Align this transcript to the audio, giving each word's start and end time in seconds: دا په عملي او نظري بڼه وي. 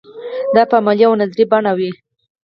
دا 0.55 0.63
په 0.69 0.75
عملي 0.79 1.03
او 1.07 1.13
نظري 1.21 1.45
بڼه 1.51 1.71
وي. 1.77 1.91